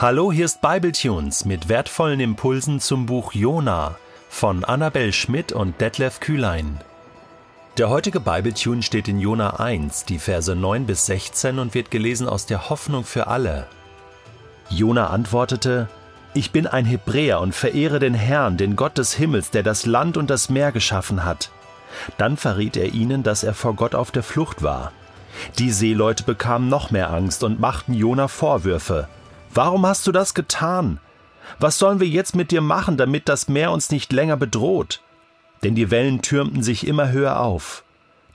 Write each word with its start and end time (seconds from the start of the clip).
Hallo, 0.00 0.32
hier 0.32 0.46
ist 0.46 0.62
Bibletunes 0.62 1.44
mit 1.44 1.68
wertvollen 1.68 2.20
Impulsen 2.20 2.80
zum 2.80 3.04
Buch 3.04 3.34
Jona 3.34 3.98
von 4.30 4.64
Annabel 4.64 5.12
Schmidt 5.12 5.52
und 5.52 5.78
Detlef 5.78 6.20
Kühlein. 6.20 6.80
Der 7.76 7.90
heutige 7.90 8.18
Bibletune 8.18 8.82
steht 8.82 9.08
in 9.08 9.20
Jona 9.20 9.60
1, 9.60 10.06
die 10.06 10.18
Verse 10.18 10.56
9 10.56 10.86
bis 10.86 11.04
16 11.04 11.58
und 11.58 11.74
wird 11.74 11.90
gelesen 11.90 12.30
aus 12.30 12.46
der 12.46 12.70
Hoffnung 12.70 13.04
für 13.04 13.26
alle. 13.26 13.66
Jona 14.70 15.08
antwortete: 15.08 15.90
Ich 16.32 16.50
bin 16.50 16.66
ein 16.66 16.86
Hebräer 16.86 17.38
und 17.42 17.54
verehre 17.54 17.98
den 17.98 18.14
Herrn, 18.14 18.56
den 18.56 18.76
Gott 18.76 18.96
des 18.96 19.12
Himmels, 19.12 19.50
der 19.50 19.62
das 19.62 19.84
Land 19.84 20.16
und 20.16 20.30
das 20.30 20.48
Meer 20.48 20.72
geschaffen 20.72 21.26
hat. 21.26 21.50
Dann 22.16 22.38
verriet 22.38 22.78
er 22.78 22.94
ihnen, 22.94 23.22
dass 23.22 23.44
er 23.44 23.52
vor 23.52 23.74
Gott 23.74 23.94
auf 23.94 24.12
der 24.12 24.22
Flucht 24.22 24.62
war. 24.62 24.92
Die 25.58 25.70
Seeleute 25.70 26.22
bekamen 26.22 26.70
noch 26.70 26.90
mehr 26.90 27.10
Angst 27.10 27.44
und 27.44 27.60
machten 27.60 27.92
Jona 27.92 28.28
Vorwürfe. 28.28 29.06
Warum 29.52 29.86
hast 29.86 30.06
du 30.06 30.12
das 30.12 30.34
getan? 30.34 31.00
Was 31.58 31.78
sollen 31.78 32.00
wir 32.00 32.08
jetzt 32.08 32.36
mit 32.36 32.50
dir 32.50 32.60
machen, 32.60 32.96
damit 32.96 33.28
das 33.28 33.48
Meer 33.48 33.72
uns 33.72 33.90
nicht 33.90 34.12
länger 34.12 34.36
bedroht? 34.36 35.02
Denn 35.62 35.74
die 35.74 35.90
Wellen 35.90 36.22
türmten 36.22 36.62
sich 36.62 36.86
immer 36.86 37.10
höher 37.10 37.40
auf. 37.40 37.84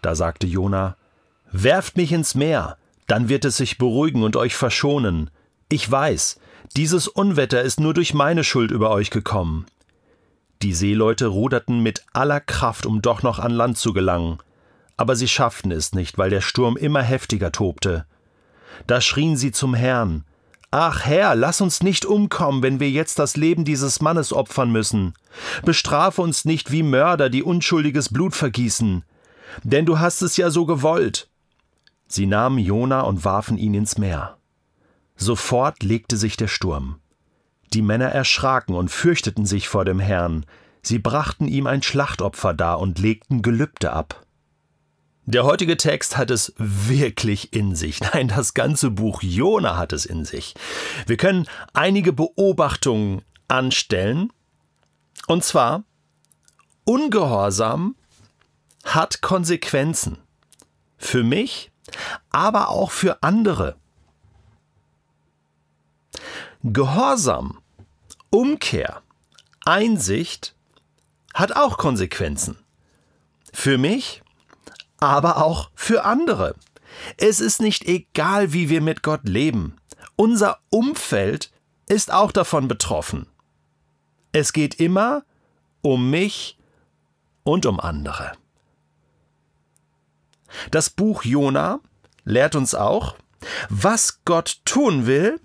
Da 0.01 0.15
sagte 0.15 0.47
Jona: 0.47 0.97
Werft 1.51 1.97
mich 1.97 2.11
ins 2.11 2.35
Meer, 2.35 2.77
dann 3.07 3.29
wird 3.29 3.45
es 3.45 3.57
sich 3.57 3.77
beruhigen 3.77 4.23
und 4.23 4.35
euch 4.35 4.55
verschonen. 4.55 5.29
Ich 5.69 5.89
weiß, 5.89 6.39
dieses 6.75 7.07
Unwetter 7.07 7.61
ist 7.61 7.79
nur 7.79 7.93
durch 7.93 8.13
meine 8.13 8.43
Schuld 8.43 8.71
über 8.71 8.91
euch 8.91 9.09
gekommen. 9.09 9.65
Die 10.61 10.73
Seeleute 10.73 11.27
ruderten 11.27 11.81
mit 11.81 12.03
aller 12.13 12.39
Kraft, 12.41 12.85
um 12.85 13.01
doch 13.01 13.23
noch 13.23 13.39
an 13.39 13.51
Land 13.51 13.77
zu 13.77 13.93
gelangen 13.93 14.39
aber 14.97 15.15
sie 15.15 15.27
schafften 15.27 15.71
es 15.71 15.93
nicht, 15.93 16.17
weil 16.17 16.29
der 16.29 16.41
Sturm 16.41 16.77
immer 16.77 17.01
heftiger 17.01 17.51
tobte. 17.51 18.05
Da 18.87 19.01
schrien 19.01 19.37
sie 19.37 19.51
zum 19.51 19.73
Herrn 19.73 20.23
Ach 20.77 21.05
Herr, 21.05 21.35
lass 21.35 21.61
uns 21.61 21.83
nicht 21.83 22.05
umkommen, 22.05 22.61
wenn 22.61 22.81
wir 22.81 22.91
jetzt 22.91 23.17
das 23.17 23.37
Leben 23.37 23.63
dieses 23.63 24.01
Mannes 24.01 24.33
opfern 24.33 24.73
müssen. 24.73 25.13
Bestrafe 25.63 26.21
uns 26.21 26.43
nicht 26.43 26.69
wie 26.69 26.83
Mörder, 26.83 27.29
die 27.29 27.43
unschuldiges 27.43 28.09
Blut 28.09 28.35
vergießen. 28.35 29.05
Denn 29.63 29.85
du 29.85 29.99
hast 29.99 30.21
es 30.21 30.35
ja 30.35 30.49
so 30.49 30.65
gewollt. 30.65 31.29
Sie 32.09 32.25
nahmen 32.25 32.57
Jona 32.57 33.03
und 33.03 33.23
warfen 33.23 33.57
ihn 33.57 33.73
ins 33.73 33.97
Meer. 33.97 34.35
Sofort 35.15 35.81
legte 35.81 36.17
sich 36.17 36.35
der 36.35 36.49
Sturm. 36.49 36.99
Die 37.71 37.81
Männer 37.81 38.09
erschraken 38.09 38.75
und 38.75 38.91
fürchteten 38.91 39.45
sich 39.45 39.69
vor 39.69 39.85
dem 39.85 40.01
Herrn. 40.01 40.45
Sie 40.81 40.99
brachten 40.99 41.47
ihm 41.47 41.67
ein 41.67 41.83
Schlachtopfer 41.83 42.53
dar 42.53 42.81
und 42.81 42.99
legten 42.99 43.41
Gelübde 43.41 43.93
ab. 43.93 44.24
Der 45.27 45.43
heutige 45.43 45.75
Text 45.75 46.17
hat 46.17 46.29
es 46.29 46.53
wirklich 46.57 47.51
in 47.51 47.75
sich. 47.75 47.99
Nein, 47.99 48.27
das 48.27 48.53
ganze 48.53 48.91
Buch 48.91 49.23
Jona 49.23 49.75
hat 49.75 49.91
es 49.91 50.05
in 50.05 50.23
sich. 50.23 50.53
Wir 51.07 51.17
können 51.17 51.47
einige 51.73 52.13
Beobachtungen 52.13 53.23
anstellen. 53.47 54.31
Und 55.27 55.43
zwar, 55.43 55.83
Ungehorsam 56.83 57.95
hat 58.83 59.23
Konsequenzen. 59.23 60.19
Für 60.97 61.23
mich, 61.23 61.71
aber 62.29 62.69
auch 62.69 62.91
für 62.91 63.23
andere. 63.23 63.75
Gehorsam, 66.63 67.59
Umkehr, 68.29 69.01
Einsicht 69.65 70.55
hat 71.33 71.55
auch 71.55 71.77
Konsequenzen. 71.77 72.57
Für 73.51 73.79
mich, 73.79 74.21
aber 75.09 75.43
auch 75.43 75.69
für 75.75 76.05
andere. 76.05 76.55
Es 77.17 77.39
ist 77.39 77.61
nicht 77.61 77.85
egal, 77.85 78.53
wie 78.53 78.69
wir 78.69 78.81
mit 78.81 79.03
Gott 79.03 79.27
leben. 79.27 79.75
Unser 80.15 80.59
Umfeld 80.69 81.51
ist 81.87 82.11
auch 82.11 82.31
davon 82.31 82.67
betroffen. 82.67 83.27
Es 84.31 84.53
geht 84.53 84.75
immer 84.75 85.23
um 85.81 86.09
mich 86.09 86.57
und 87.43 87.65
um 87.65 87.79
andere. 87.79 88.33
Das 90.71 90.89
Buch 90.89 91.23
Jona 91.23 91.79
lehrt 92.23 92.55
uns 92.55 92.75
auch, 92.75 93.15
was 93.69 94.23
Gott 94.25 94.61
tun 94.65 95.05
will, 95.05 95.39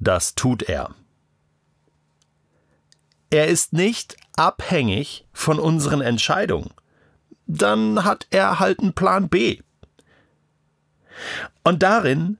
das 0.00 0.34
tut 0.34 0.62
er. 0.62 0.94
Er 3.30 3.48
ist 3.48 3.72
nicht 3.72 4.16
abhängig 4.36 5.26
von 5.32 5.58
unseren 5.58 6.00
Entscheidungen 6.00 6.70
dann 7.48 8.04
hat 8.04 8.26
er 8.30 8.60
halt 8.60 8.80
einen 8.80 8.92
Plan 8.92 9.28
B. 9.28 9.58
Und 11.64 11.82
darin 11.82 12.38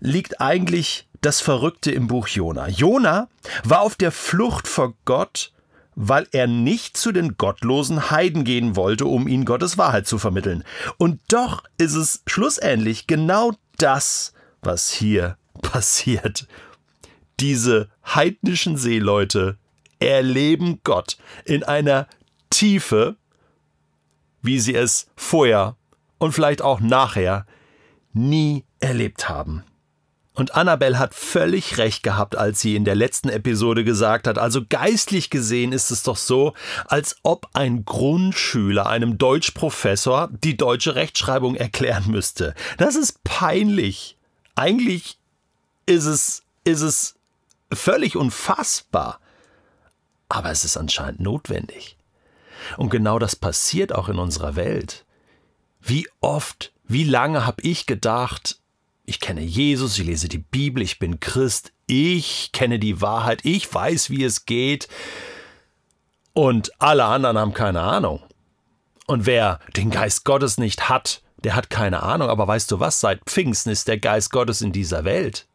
liegt 0.00 0.40
eigentlich 0.40 1.06
das 1.20 1.40
Verrückte 1.40 1.92
im 1.92 2.08
Buch 2.08 2.26
Jona. 2.26 2.68
Jona 2.68 3.28
war 3.62 3.82
auf 3.82 3.94
der 3.94 4.10
Flucht 4.10 4.66
vor 4.66 4.94
Gott, 5.04 5.52
weil 5.94 6.26
er 6.32 6.46
nicht 6.46 6.96
zu 6.96 7.12
den 7.12 7.36
gottlosen 7.36 8.10
Heiden 8.10 8.44
gehen 8.44 8.74
wollte, 8.74 9.04
um 9.04 9.28
ihnen 9.28 9.44
Gottes 9.44 9.76
Wahrheit 9.76 10.06
zu 10.06 10.18
vermitteln. 10.18 10.64
Und 10.96 11.20
doch 11.28 11.64
ist 11.76 11.94
es 11.94 12.22
schlussendlich 12.26 13.06
genau 13.06 13.52
das, 13.76 14.32
was 14.62 14.90
hier 14.90 15.36
passiert. 15.62 16.48
Diese 17.38 17.90
heidnischen 18.06 18.78
Seeleute 18.78 19.58
erleben 19.98 20.80
Gott 20.84 21.18
in 21.44 21.62
einer 21.62 22.06
Tiefe, 22.48 23.16
wie 24.42 24.60
sie 24.60 24.74
es 24.74 25.08
vorher 25.16 25.76
und 26.18 26.32
vielleicht 26.32 26.62
auch 26.62 26.80
nachher 26.80 27.46
nie 28.12 28.64
erlebt 28.80 29.28
haben. 29.28 29.64
Und 30.32 30.54
Annabelle 30.54 30.98
hat 30.98 31.14
völlig 31.14 31.76
recht 31.76 32.02
gehabt, 32.02 32.36
als 32.36 32.60
sie 32.60 32.76
in 32.76 32.84
der 32.84 32.94
letzten 32.94 33.28
Episode 33.28 33.84
gesagt 33.84 34.26
hat, 34.26 34.38
also 34.38 34.62
geistlich 34.66 35.28
gesehen 35.28 35.72
ist 35.72 35.90
es 35.90 36.02
doch 36.02 36.16
so, 36.16 36.54
als 36.86 37.16
ob 37.22 37.48
ein 37.52 37.84
Grundschüler 37.84 38.86
einem 38.86 39.18
Deutschprofessor 39.18 40.30
die 40.32 40.56
deutsche 40.56 40.94
Rechtschreibung 40.94 41.56
erklären 41.56 42.10
müsste. 42.10 42.54
Das 42.78 42.94
ist 42.96 43.22
peinlich. 43.24 44.16
Eigentlich 44.54 45.18
ist 45.84 46.06
es, 46.06 46.42
ist 46.64 46.80
es 46.80 47.16
völlig 47.72 48.16
unfassbar. 48.16 49.20
Aber 50.28 50.50
es 50.50 50.64
ist 50.64 50.76
anscheinend 50.76 51.20
notwendig. 51.20 51.98
Und 52.76 52.90
genau 52.90 53.18
das 53.18 53.36
passiert 53.36 53.94
auch 53.94 54.08
in 54.08 54.18
unserer 54.18 54.56
Welt. 54.56 55.04
Wie 55.80 56.08
oft, 56.20 56.72
wie 56.86 57.04
lange 57.04 57.46
habe 57.46 57.62
ich 57.62 57.86
gedacht, 57.86 58.58
ich 59.06 59.20
kenne 59.20 59.42
Jesus, 59.42 59.98
ich 59.98 60.06
lese 60.06 60.28
die 60.28 60.38
Bibel, 60.38 60.82
ich 60.82 60.98
bin 60.98 61.20
Christ, 61.20 61.72
ich 61.86 62.52
kenne 62.52 62.78
die 62.78 63.00
Wahrheit, 63.00 63.40
ich 63.44 63.72
weiß, 63.72 64.10
wie 64.10 64.24
es 64.24 64.46
geht, 64.46 64.88
und 66.32 66.70
alle 66.80 67.04
anderen 67.04 67.38
haben 67.38 67.54
keine 67.54 67.80
Ahnung. 67.80 68.22
Und 69.06 69.26
wer 69.26 69.58
den 69.76 69.90
Geist 69.90 70.24
Gottes 70.24 70.58
nicht 70.58 70.88
hat, 70.88 71.22
der 71.42 71.56
hat 71.56 71.70
keine 71.70 72.02
Ahnung, 72.02 72.28
aber 72.28 72.46
weißt 72.46 72.70
du 72.70 72.80
was, 72.80 73.00
seit 73.00 73.24
Pfingsten 73.24 73.70
ist 73.70 73.88
der 73.88 73.98
Geist 73.98 74.30
Gottes 74.30 74.60
in 74.60 74.72
dieser 74.72 75.04
Welt 75.04 75.48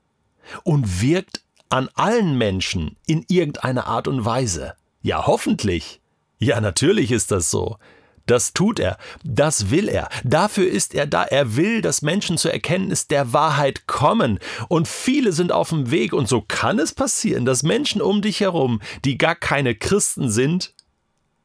und 0.63 1.01
wirkt 1.01 1.41
an 1.69 1.89
allen 1.93 2.37
Menschen 2.37 2.97
in 3.07 3.25
irgendeiner 3.27 3.87
Art 3.87 4.07
und 4.07 4.25
Weise. 4.25 4.75
Ja, 5.01 5.25
hoffentlich. 5.25 6.01
Ja, 6.39 6.61
natürlich 6.61 7.11
ist 7.11 7.31
das 7.31 7.49
so. 7.49 7.77
Das 8.25 8.53
tut 8.53 8.79
er, 8.79 8.97
das 9.23 9.69
will 9.69 9.87
er, 9.87 10.09
dafür 10.23 10.67
ist 10.67 10.95
er 10.95 11.05
da, 11.05 11.25
er 11.25 11.55
will, 11.55 11.81
dass 11.81 12.01
Menschen 12.01 12.39
zur 12.39 12.51
Erkenntnis 12.51 13.07
der 13.07 13.33
Wahrheit 13.33 13.85
kommen. 13.85 14.39
Und 14.67 14.87
viele 14.87 15.31
sind 15.31 15.51
auf 15.51 15.69
dem 15.69 15.91
Weg, 15.91 16.11
und 16.11 16.27
so 16.27 16.41
kann 16.41 16.79
es 16.79 16.93
passieren, 16.93 17.45
dass 17.45 17.61
Menschen 17.61 18.01
um 18.01 18.23
dich 18.23 18.39
herum, 18.39 18.81
die 19.03 19.19
gar 19.19 19.35
keine 19.35 19.75
Christen 19.75 20.31
sind, 20.31 20.73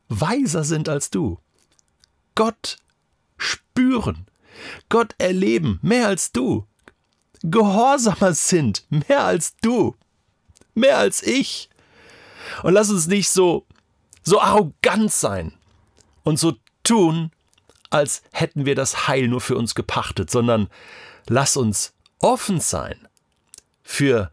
weiser 0.09 0.65
sind 0.65 0.89
als 0.89 1.11
du. 1.11 1.39
Gott 2.35 2.79
spüren, 3.37 4.27
Gott 4.89 5.15
erleben, 5.19 5.81
mehr 5.83 6.07
als 6.07 6.33
du. 6.33 6.67
Gehorsamer 7.43 8.33
sind, 8.33 8.87
mehr 8.89 9.25
als 9.25 9.55
du, 9.61 9.97
mehr 10.75 10.97
als 10.97 11.23
ich. 11.23 11.69
Und 12.63 12.73
lass 12.73 12.91
uns 12.91 13.07
nicht 13.07 13.29
so 13.29 13.67
so 14.23 14.41
arrogant 14.41 15.11
sein 15.13 15.53
und 16.25 16.39
so 16.39 16.55
tun, 16.83 17.31
als 17.91 18.23
hätten 18.33 18.67
wir 18.67 18.75
das 18.75 19.09
Heil 19.09 19.29
nur 19.29 19.41
für 19.41 19.57
uns 19.57 19.75
gepachtet, 19.75 20.31
sondern 20.31 20.69
lass 21.29 21.57
uns 21.57 21.93
offen 22.21 22.61
sein 22.61 23.09
für 23.83 24.31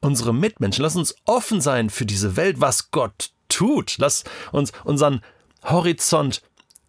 unsere 0.00 0.32
Mitmenschen, 0.32 0.82
lass 0.82 0.96
uns 0.96 1.14
offen 1.24 1.60
sein 1.60 1.90
für 1.90 2.06
diese 2.06 2.36
Welt, 2.36 2.60
was 2.60 2.90
Gott 2.90 3.30
tut, 3.48 3.96
lass 3.98 4.24
uns 4.52 4.72
unseren 4.84 5.20
Horizont 5.64 6.42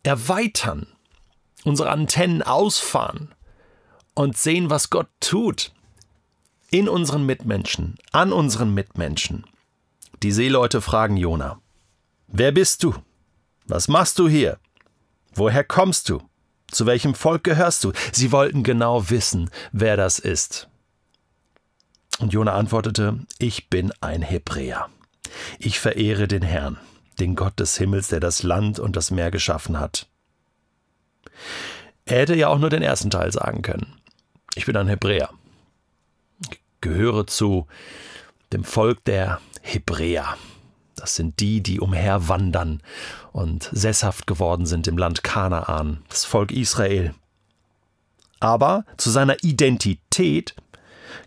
erweitern, 0.04 0.88
unsere 1.64 1.90
Antennen 1.90 2.42
ausfahren 2.42 3.34
und 4.14 4.38
sehen, 4.38 4.70
was 4.70 4.90
Gott 4.90 5.08
tut 5.20 5.72
in 6.70 6.90
unseren 6.90 7.26
Mitmenschen, 7.26 7.98
an 8.12 8.34
unseren 8.34 8.74
Mitmenschen. 8.74 9.46
Die 10.24 10.32
Seeleute 10.32 10.82
fragen 10.82 11.18
Jona, 11.18 11.60
Wer 12.28 12.52
bist 12.52 12.84
du? 12.84 12.96
Was 13.66 13.88
machst 13.88 14.20
du 14.20 14.28
hier? 14.28 14.58
Woher 15.34 15.64
kommst 15.64 16.10
du? 16.10 16.22
Zu 16.70 16.86
welchem 16.86 17.16
Volk 17.16 17.44
gehörst 17.44 17.84
du? 17.84 17.92
Sie 18.12 18.32
wollten 18.32 18.64
genau 18.64 19.10
wissen, 19.10 19.50
wer 19.72 19.96
das 19.98 20.20
ist. 20.20 20.68
Und 22.20 22.34
Jona 22.34 22.54
antwortete, 22.54 23.20
ich 23.40 23.70
bin 23.70 23.92
ein 24.02 24.22
Hebräer. 24.22 24.90
Ich 25.60 25.80
verehre 25.80 26.28
den 26.28 26.44
Herrn, 26.44 26.80
den 27.20 27.36
Gott 27.36 27.60
des 27.60 27.78
Himmels, 27.78 28.08
der 28.08 28.20
das 28.20 28.44
Land 28.44 28.80
und 28.80 28.96
das 28.96 29.12
Meer 29.12 29.32
geschaffen 29.32 29.80
hat. 29.80 30.08
Er 32.06 32.20
hätte 32.20 32.36
ja 32.36 32.50
auch 32.50 32.60
nur 32.60 32.70
den 32.70 32.82
ersten 32.82 33.10
Teil 33.10 33.32
sagen 33.32 33.62
können. 33.62 33.96
Ich 34.56 34.66
bin 34.66 34.76
ein 34.78 34.88
Hebräer. 34.88 35.30
Ich 36.52 36.60
gehöre 36.82 37.26
zu 37.28 37.68
dem 38.52 38.64
Volk 38.64 39.04
der 39.06 39.40
Hebräer. 39.62 40.38
Das 41.04 41.16
sind 41.16 41.42
die, 41.42 41.62
die 41.62 41.82
umherwandern 41.82 42.82
und 43.34 43.70
sesshaft 43.74 44.26
geworden 44.26 44.66
sind 44.66 44.88
im 44.88 44.98
Land 44.98 45.22
Kanaan, 45.22 46.02
das 46.08 46.24
Volk 46.24 46.54
Israel. 46.54 47.14
Aber 48.40 48.86
zu 48.96 49.10
seiner 49.10 49.44
Identität 49.44 50.56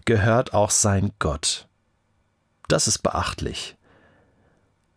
gehört 0.06 0.54
auch 0.54 0.70
sein 0.70 1.12
Gott. 1.18 1.68
Das 2.68 2.88
ist 2.88 3.00
beachtlich. 3.00 3.76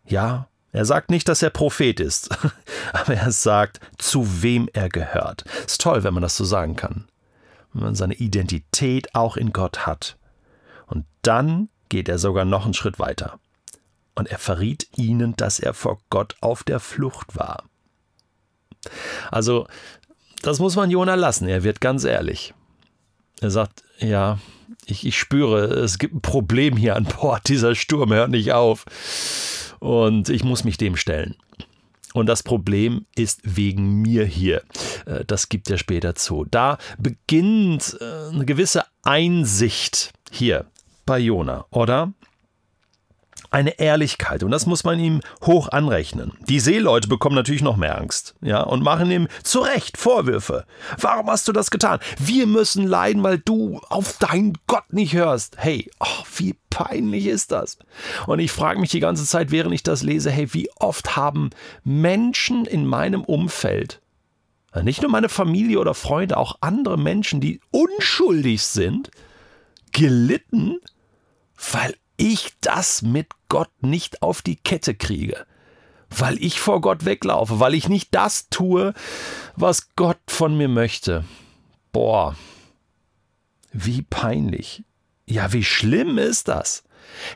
Ja, 0.06 0.48
er 0.72 0.86
sagt 0.86 1.10
nicht, 1.10 1.28
dass 1.28 1.42
er 1.42 1.50
Prophet 1.50 2.00
ist, 2.00 2.30
aber 2.94 3.12
er 3.12 3.32
sagt, 3.32 3.80
zu 3.98 4.42
wem 4.42 4.66
er 4.72 4.88
gehört. 4.88 5.44
Ist 5.66 5.82
toll, 5.82 6.04
wenn 6.04 6.14
man 6.14 6.22
das 6.22 6.38
so 6.38 6.46
sagen 6.46 6.76
kann. 6.76 7.06
Wenn 7.74 7.82
man 7.82 7.94
seine 7.94 8.14
Identität 8.14 9.14
auch 9.14 9.36
in 9.36 9.52
Gott 9.52 9.86
hat. 9.86 10.16
Und 10.86 11.04
dann 11.20 11.68
geht 11.90 12.08
er 12.08 12.18
sogar 12.18 12.46
noch 12.46 12.64
einen 12.64 12.72
Schritt 12.72 12.98
weiter. 12.98 13.39
Und 14.14 14.28
er 14.28 14.38
verriet 14.38 14.88
ihnen, 14.96 15.34
dass 15.36 15.60
er 15.60 15.74
vor 15.74 16.00
Gott 16.10 16.36
auf 16.40 16.62
der 16.64 16.80
Flucht 16.80 17.36
war. 17.36 17.64
Also, 19.30 19.66
das 20.42 20.58
muss 20.58 20.76
man 20.76 20.90
Jona 20.90 21.14
lassen. 21.14 21.48
Er 21.48 21.62
wird 21.62 21.80
ganz 21.80 22.04
ehrlich. 22.04 22.54
Er 23.40 23.50
sagt, 23.50 23.82
ja, 23.98 24.38
ich, 24.86 25.06
ich 25.06 25.18
spüre, 25.18 25.64
es 25.66 25.98
gibt 25.98 26.14
ein 26.14 26.20
Problem 26.20 26.76
hier 26.76 26.96
an 26.96 27.04
Bord. 27.04 27.42
Dieser 27.48 27.74
Sturm 27.74 28.12
hört 28.12 28.30
nicht 28.30 28.52
auf. 28.52 28.84
Und 29.78 30.28
ich 30.28 30.44
muss 30.44 30.64
mich 30.64 30.76
dem 30.76 30.96
stellen. 30.96 31.36
Und 32.12 32.26
das 32.26 32.42
Problem 32.42 33.06
ist 33.14 33.40
wegen 33.44 34.02
mir 34.02 34.24
hier. 34.24 34.62
Äh, 35.06 35.24
das 35.26 35.48
gibt 35.48 35.70
er 35.70 35.78
später 35.78 36.14
zu. 36.14 36.44
Da 36.50 36.78
beginnt 36.98 37.96
äh, 38.00 38.34
eine 38.34 38.44
gewisse 38.44 38.84
Einsicht 39.02 40.12
hier 40.30 40.66
bei 41.06 41.18
Jona, 41.18 41.66
oder? 41.70 42.12
Eine 43.50 43.78
Ehrlichkeit 43.78 44.42
und 44.42 44.50
das 44.50 44.66
muss 44.66 44.84
man 44.84 44.98
ihm 44.98 45.20
hoch 45.44 45.68
anrechnen. 45.68 46.32
Die 46.48 46.60
Seeleute 46.60 47.08
bekommen 47.08 47.34
natürlich 47.34 47.62
noch 47.62 47.76
mehr 47.76 47.98
Angst, 47.98 48.34
ja, 48.40 48.62
und 48.62 48.82
machen 48.82 49.10
ihm 49.10 49.28
zu 49.42 49.60
Recht 49.60 49.96
Vorwürfe. 49.96 50.64
Warum 50.98 51.28
hast 51.28 51.48
du 51.48 51.52
das 51.52 51.70
getan? 51.70 51.98
Wir 52.18 52.46
müssen 52.46 52.86
leiden, 52.86 53.22
weil 53.22 53.38
du 53.38 53.80
auf 53.88 54.18
deinen 54.18 54.56
Gott 54.66 54.92
nicht 54.92 55.14
hörst. 55.14 55.56
Hey, 55.58 55.90
oh, 56.00 56.24
wie 56.36 56.54
peinlich 56.70 57.26
ist 57.26 57.52
das? 57.52 57.78
Und 58.26 58.38
ich 58.38 58.52
frage 58.52 58.80
mich 58.80 58.90
die 58.90 59.00
ganze 59.00 59.24
Zeit, 59.24 59.50
während 59.50 59.74
ich 59.74 59.82
das 59.82 60.02
lese, 60.02 60.30
hey, 60.30 60.52
wie 60.54 60.70
oft 60.76 61.16
haben 61.16 61.50
Menschen 61.84 62.64
in 62.66 62.86
meinem 62.86 63.24
Umfeld, 63.24 64.00
nicht 64.82 65.02
nur 65.02 65.10
meine 65.10 65.28
Familie 65.28 65.80
oder 65.80 65.94
Freunde, 65.94 66.36
auch 66.36 66.58
andere 66.60 66.96
Menschen, 66.96 67.40
die 67.40 67.60
unschuldig 67.72 68.62
sind, 68.62 69.10
gelitten, 69.92 70.78
weil 71.72 71.96
ich 72.20 72.52
das 72.60 73.00
mit 73.00 73.28
Gott 73.48 73.70
nicht 73.80 74.22
auf 74.22 74.42
die 74.42 74.56
Kette 74.56 74.94
kriege, 74.94 75.46
weil 76.10 76.42
ich 76.42 76.60
vor 76.60 76.82
Gott 76.82 77.06
weglaufe, 77.06 77.60
weil 77.60 77.74
ich 77.74 77.88
nicht 77.88 78.14
das 78.14 78.48
tue, 78.50 78.92
was 79.56 79.94
Gott 79.96 80.20
von 80.28 80.56
mir 80.56 80.68
möchte. 80.68 81.24
Boah, 81.92 82.36
wie 83.72 84.02
peinlich. 84.02 84.84
Ja, 85.26 85.52
wie 85.52 85.64
schlimm 85.64 86.18
ist 86.18 86.48
das? 86.48 86.84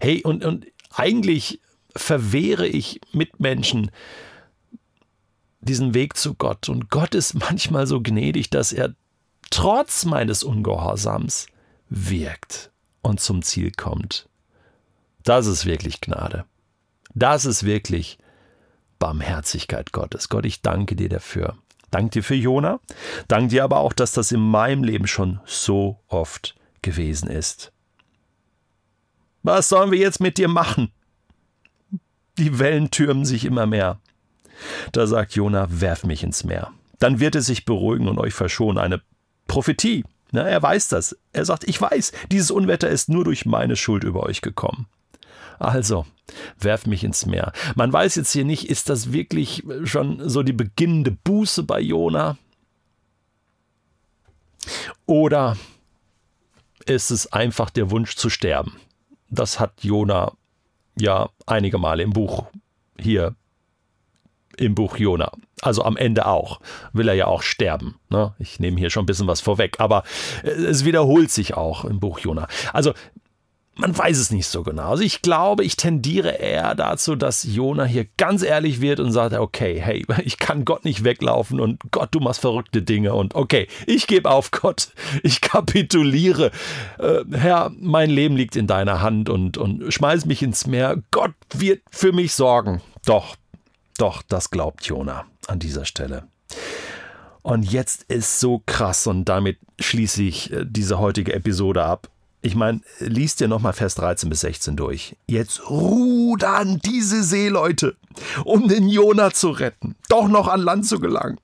Hey, 0.00 0.22
und, 0.22 0.44
und 0.44 0.66
eigentlich 0.90 1.60
verwehre 1.96 2.66
ich 2.66 3.00
Mitmenschen 3.12 3.90
diesen 5.60 5.94
Weg 5.94 6.16
zu 6.16 6.34
Gott. 6.34 6.69
Und 6.69 6.90
Gott 6.90 7.14
ist 7.14 7.34
manchmal 7.34 7.86
so 7.86 8.02
gnädig, 8.02 8.50
dass 8.50 8.72
er 8.72 8.94
trotz 9.50 10.04
meines 10.04 10.42
Ungehorsams 10.42 11.46
wirkt 11.88 12.70
und 13.00 13.20
zum 13.20 13.42
Ziel 13.42 13.70
kommt. 13.70 14.28
Das 15.24 15.46
ist 15.46 15.66
wirklich 15.66 16.00
Gnade. 16.00 16.44
Das 17.14 17.44
ist 17.44 17.64
wirklich 17.64 18.18
Barmherzigkeit 18.98 19.92
Gottes. 19.92 20.28
Gott, 20.28 20.44
ich 20.44 20.62
danke 20.62 20.96
dir 20.96 21.08
dafür. 21.08 21.56
Danke 21.90 22.10
dir 22.10 22.22
für 22.22 22.34
Jona. 22.34 22.80
Danke 23.28 23.48
dir 23.48 23.64
aber 23.64 23.78
auch, 23.78 23.92
dass 23.92 24.12
das 24.12 24.32
in 24.32 24.40
meinem 24.40 24.84
Leben 24.84 25.06
schon 25.06 25.40
so 25.46 26.00
oft 26.08 26.54
gewesen 26.82 27.30
ist. 27.30 27.72
Was 29.42 29.68
sollen 29.68 29.90
wir 29.90 29.98
jetzt 29.98 30.20
mit 30.20 30.38
dir 30.38 30.48
machen? 30.48 30.90
Die 32.38 32.58
Wellen 32.58 32.90
türmen 32.90 33.24
sich 33.24 33.44
immer 33.44 33.66
mehr. 33.66 34.00
Da 34.92 35.06
sagt 35.06 35.34
Jona, 35.34 35.68
werf 35.70 36.04
mich 36.04 36.22
ins 36.22 36.44
Meer. 36.44 36.72
Dann 36.98 37.20
wird 37.20 37.34
es 37.36 37.46
sich 37.46 37.64
beruhigen 37.64 38.08
und 38.08 38.18
euch 38.18 38.34
verschonen. 38.34 38.78
Eine 38.78 39.02
Prophetie. 39.46 40.04
Na, 40.32 40.42
er 40.42 40.62
weiß 40.62 40.88
das. 40.88 41.16
Er 41.32 41.44
sagt, 41.44 41.64
ich 41.64 41.80
weiß, 41.80 42.12
dieses 42.32 42.50
Unwetter 42.50 42.88
ist 42.88 43.08
nur 43.08 43.24
durch 43.24 43.46
meine 43.46 43.76
Schuld 43.76 44.04
über 44.04 44.24
euch 44.24 44.40
gekommen. 44.40 44.88
Also, 45.58 46.06
werf 46.58 46.86
mich 46.86 47.04
ins 47.04 47.26
Meer. 47.26 47.52
Man 47.74 47.92
weiß 47.92 48.16
jetzt 48.16 48.32
hier 48.32 48.44
nicht, 48.44 48.68
ist 48.68 48.88
das 48.88 49.12
wirklich 49.12 49.64
schon 49.84 50.28
so 50.28 50.42
die 50.42 50.52
beginnende 50.52 51.10
Buße 51.10 51.62
bei 51.62 51.80
Jona? 51.80 52.36
Oder 55.06 55.56
ist 56.86 57.10
es 57.10 57.32
einfach 57.32 57.70
der 57.70 57.90
Wunsch 57.90 58.16
zu 58.16 58.30
sterben? 58.30 58.80
Das 59.30 59.60
hat 59.60 59.82
Jona 59.82 60.32
ja 60.96 61.28
einige 61.46 61.78
Male 61.78 62.02
im 62.02 62.12
Buch 62.12 62.46
hier 62.98 63.34
im 64.56 64.74
Buch 64.74 64.96
Jona. 64.96 65.32
Also 65.62 65.82
am 65.84 65.96
Ende 65.96 66.26
auch. 66.26 66.60
Will 66.92 67.08
er 67.08 67.14
ja 67.14 67.26
auch 67.26 67.42
sterben. 67.42 67.96
Ne? 68.08 68.34
Ich 68.38 68.60
nehme 68.60 68.78
hier 68.78 68.90
schon 68.90 69.02
ein 69.02 69.06
bisschen 69.06 69.26
was 69.26 69.40
vorweg, 69.40 69.80
aber 69.80 70.04
es 70.42 70.84
wiederholt 70.84 71.30
sich 71.30 71.54
auch 71.54 71.84
im 71.84 72.00
Buch 72.00 72.20
Jona. 72.20 72.46
Also 72.72 72.94
man 73.76 73.96
weiß 73.96 74.18
es 74.18 74.30
nicht 74.30 74.46
so 74.46 74.62
genau. 74.62 74.90
Also 74.90 75.02
ich 75.02 75.22
glaube, 75.22 75.64
ich 75.64 75.76
tendiere 75.76 76.30
eher 76.30 76.74
dazu, 76.74 77.16
dass 77.16 77.42
Jona 77.42 77.84
hier 77.84 78.06
ganz 78.16 78.42
ehrlich 78.42 78.80
wird 78.80 79.00
und 79.00 79.12
sagt, 79.12 79.34
okay, 79.34 79.80
hey, 79.80 80.06
ich 80.24 80.38
kann 80.38 80.64
Gott 80.64 80.84
nicht 80.84 81.04
weglaufen 81.04 81.60
und 81.60 81.80
Gott, 81.90 82.10
du 82.12 82.20
machst 82.20 82.40
verrückte 82.40 82.82
Dinge 82.82 83.14
und 83.14 83.34
okay, 83.34 83.66
ich 83.86 84.06
gebe 84.06 84.30
auf 84.30 84.50
Gott, 84.50 84.88
ich 85.22 85.40
kapituliere. 85.40 86.50
Äh, 86.98 87.24
Herr, 87.32 87.72
mein 87.78 88.10
Leben 88.10 88.36
liegt 88.36 88.56
in 88.56 88.66
deiner 88.66 89.00
Hand 89.00 89.28
und, 89.28 89.58
und 89.58 89.93
schmeiß 89.93 90.26
mich 90.26 90.43
ins 90.43 90.66
Meer. 90.66 91.02
Gott 91.10 91.34
wird 91.52 91.82
für 91.90 92.12
mich 92.12 92.34
sorgen. 92.34 92.81
Doch, 93.04 93.36
doch, 93.98 94.22
das 94.22 94.50
glaubt 94.50 94.84
Jona 94.86 95.24
an 95.46 95.58
dieser 95.58 95.84
Stelle. 95.84 96.24
Und 97.43 97.70
jetzt 97.70 98.04
ist 98.04 98.40
so 98.40 98.62
krass 98.64 99.06
und 99.06 99.26
damit 99.26 99.58
schließe 99.78 100.22
ich 100.22 100.52
äh, 100.52 100.64
diese 100.66 100.98
heutige 100.98 101.34
Episode 101.34 101.84
ab. 101.84 102.08
Ich 102.44 102.55
meine, 102.55 102.82
liest 102.98 103.41
dir 103.41 103.48
nochmal 103.48 103.72
Vers 103.72 103.94
13 103.94 104.29
bis 104.29 104.41
16 104.41 104.77
durch. 104.77 105.17
Jetzt 105.27 105.70
rudern 105.70 106.79
diese 106.84 107.22
Seeleute, 107.22 107.96
um 108.44 108.69
den 108.69 108.86
Jona 108.86 109.31
zu 109.31 109.48
retten, 109.48 109.94
doch 110.10 110.29
noch 110.29 110.46
an 110.48 110.60
Land 110.60 110.84
zu 110.86 111.01
gelangen. 111.01 111.41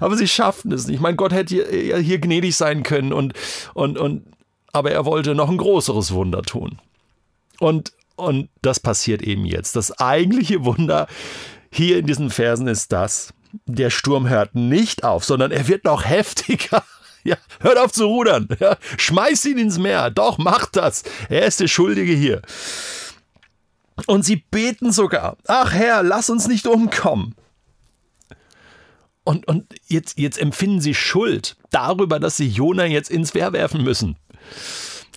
Aber 0.00 0.16
sie 0.16 0.26
schafften 0.26 0.72
es 0.72 0.86
nicht. 0.86 1.02
Mein 1.02 1.18
Gott 1.18 1.34
hätte 1.34 1.54
hier, 1.54 1.98
hier 1.98 2.18
gnädig 2.18 2.56
sein 2.56 2.82
können 2.82 3.12
und, 3.12 3.34
und, 3.74 3.98
und, 3.98 4.24
aber 4.72 4.90
er 4.90 5.04
wollte 5.04 5.34
noch 5.34 5.50
ein 5.50 5.58
größeres 5.58 6.12
Wunder 6.12 6.40
tun. 6.40 6.78
Und, 7.60 7.92
und 8.16 8.48
das 8.62 8.80
passiert 8.80 9.20
eben 9.20 9.44
jetzt. 9.44 9.76
Das 9.76 10.00
eigentliche 10.00 10.64
Wunder 10.64 11.08
hier 11.70 11.98
in 11.98 12.06
diesen 12.06 12.30
Versen 12.30 12.68
ist 12.68 12.90
das, 12.90 13.34
der 13.66 13.90
Sturm 13.90 14.30
hört 14.30 14.54
nicht 14.54 15.04
auf, 15.04 15.26
sondern 15.26 15.50
er 15.50 15.68
wird 15.68 15.84
noch 15.84 16.04
heftiger. 16.08 16.82
Ja, 17.28 17.36
hört 17.60 17.78
auf 17.78 17.92
zu 17.92 18.06
rudern. 18.06 18.48
Ja, 18.60 18.76
schmeiß 18.96 19.44
ihn 19.44 19.58
ins 19.58 19.78
Meer. 19.78 20.10
Doch, 20.10 20.38
macht 20.38 20.76
das. 20.76 21.04
Er 21.28 21.46
ist 21.46 21.60
der 21.60 21.68
Schuldige 21.68 22.12
hier. 22.12 22.42
Und 24.06 24.24
sie 24.24 24.36
beten 24.36 24.92
sogar. 24.92 25.36
Ach 25.46 25.72
Herr, 25.72 26.02
lass 26.02 26.30
uns 26.30 26.48
nicht 26.48 26.66
umkommen. 26.66 27.34
Und, 29.24 29.46
und 29.46 29.66
jetzt, 29.86 30.18
jetzt 30.18 30.38
empfinden 30.38 30.80
sie 30.80 30.94
Schuld 30.94 31.56
darüber, 31.70 32.18
dass 32.18 32.38
sie 32.38 32.48
Jona 32.48 32.86
jetzt 32.86 33.10
ins 33.10 33.34
Meer 33.34 33.52
werfen 33.52 33.84
müssen. 33.84 34.16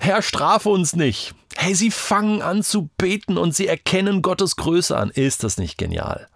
Herr, 0.02 0.22
strafe 0.22 0.70
uns 0.70 0.96
nicht. 0.96 1.34
Hey, 1.56 1.76
sie 1.76 1.92
fangen 1.92 2.42
an 2.42 2.62
zu 2.64 2.90
beten 2.98 3.38
und 3.38 3.56
sie 3.56 3.68
erkennen 3.68 4.22
Gottes 4.22 4.58
Größe 4.58 4.98
an. 4.98 5.12
Ist 5.12 5.44
das 5.44 5.58
nicht 5.58 5.78
genial? 5.78 6.28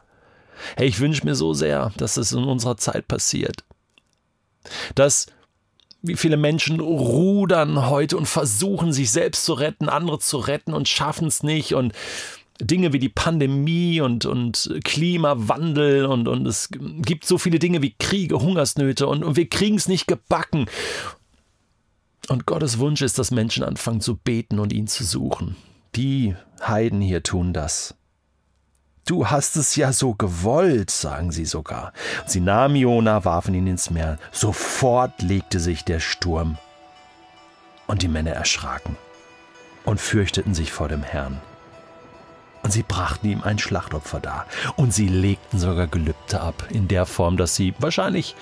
Hey, 0.78 0.88
ich 0.88 1.00
wünsche 1.00 1.26
mir 1.26 1.36
so 1.36 1.54
sehr, 1.54 1.92
dass 1.98 2.16
es 2.16 2.32
in 2.32 2.46
unserer 2.46 2.78
Zeit 2.78 3.08
passiert. 3.08 3.66
Dass 4.96 5.28
wie 6.08 6.16
viele 6.16 6.38
Menschen 6.38 6.80
rudern 6.80 7.88
heute 7.90 8.18
und 8.18 8.28
versuchen, 8.28 8.94
sich 8.94 9.12
selbst 9.12 9.46
zu 9.46 9.54
retten, 9.54 9.90
andere 9.90 10.20
zu 10.20 10.38
retten 10.38 10.74
und 10.74 10.88
schaffen 10.88 11.28
es 11.28 11.44
nicht. 11.44 11.74
Und 11.74 11.94
Dinge 12.62 12.94
wie 12.94 13.00
die 13.00 13.10
Pandemie 13.10 14.00
und, 14.02 14.26
und 14.26 14.80
Klimawandel 14.84 16.06
und, 16.06 16.28
und 16.28 16.46
es 16.48 16.70
gibt 16.72 17.26
so 17.26 17.38
viele 17.38 17.60
Dinge 17.60 17.82
wie 17.82 17.96
Kriege, 18.00 18.40
Hungersnöte 18.40 19.08
und, 19.08 19.24
und 19.24 19.36
wir 19.36 19.50
kriegen 19.50 19.76
es 19.76 19.88
nicht 19.88 20.08
gebacken. 20.08 20.68
Und 22.30 22.46
Gottes 22.46 22.80
Wunsch 22.80 23.02
ist, 23.02 23.20
dass 23.20 23.32
Menschen 23.32 23.64
anfangen 23.64 24.02
zu 24.02 24.16
beten 24.16 24.60
und 24.60 24.74
ihn 24.74 24.88
zu 24.88 25.04
suchen. 25.04 25.56
Die 25.96 26.36
Heiden 26.62 27.02
hier 27.02 27.24
tun 27.24 27.54
das. 27.54 27.96
Du 29.06 29.28
hast 29.28 29.56
es 29.56 29.76
ja 29.76 29.94
so 29.94 30.16
gewollt, 30.16 30.90
sagen 30.90 31.32
sie 31.32 31.46
sogar. 31.46 31.94
Sie 32.26 32.40
nahmen 32.40 32.76
Jona, 32.76 33.24
warfen 33.24 33.54
ihn 33.54 33.68
ins 33.68 33.92
Meer. 33.92 34.18
Sofort 34.32 35.22
legte 35.22 35.60
sich 35.60 35.84
der 35.84 36.00
Sturm. 36.00 36.58
Und 37.86 38.02
die 38.02 38.08
Männer 38.08 38.32
erschraken 38.32 38.98
und 39.86 40.02
fürchteten 40.02 40.56
sich 40.56 40.72
vor 40.72 40.88
dem 40.88 41.04
Herrn. 41.04 41.40
Und 42.64 42.72
sie 42.72 42.82
brachten 42.82 43.28
ihm 43.28 43.44
ein 43.44 43.60
Schlachtopfer 43.60 44.20
dar. 44.20 44.48
Und 44.76 44.92
sie 44.92 45.08
legten 45.08 45.60
sogar 45.60 45.86
Gelübde 45.86 46.42
ab, 46.42 46.66
in 46.72 46.88
der 46.88 47.06
Form, 47.06 47.38
dass 47.38 47.56
sie 47.56 47.76
wahrscheinlich 47.78 48.36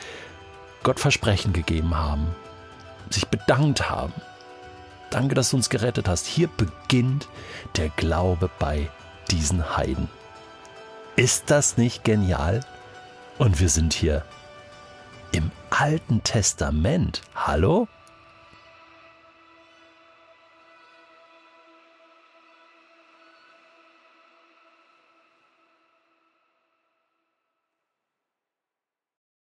Gott 0.83 1.01
Versprechen 1.01 1.51
gegeben 1.51 1.97
haben, 1.97 2.33
sich 3.09 3.27
bedankt 3.27 3.89
haben. 3.89 4.13
Danke, 5.09 5.35
dass 5.35 5.49
du 5.49 5.57
uns 5.57 5.69
gerettet 5.69 6.07
hast. 6.07 6.25
Hier 6.25 6.47
beginnt 6.47 7.27
der 7.75 7.89
Glaube 7.89 8.49
bei 8.59 8.89
diesen 9.29 9.75
Heiden. 9.75 10.07
Ist 11.15 11.51
das 11.51 11.77
nicht 11.77 12.03
genial? 12.03 12.61
Und 13.37 13.59
wir 13.59 13.69
sind 13.69 13.93
hier 13.93 14.25
im 15.31 15.51
Alten 15.69 16.23
Testament. 16.23 17.21
Hallo? 17.35 17.87